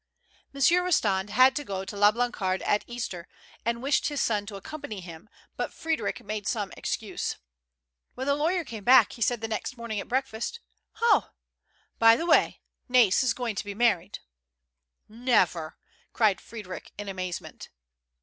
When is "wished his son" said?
3.83-4.47